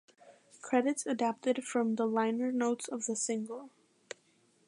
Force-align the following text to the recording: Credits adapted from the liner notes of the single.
Credits 0.63 1.05
adapted 1.05 1.63
from 1.63 1.93
the 1.93 2.07
liner 2.07 2.51
notes 2.51 2.87
of 2.87 3.05
the 3.05 3.15
single. 3.15 3.69